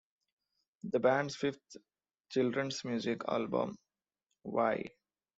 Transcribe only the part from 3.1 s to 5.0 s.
album, Why?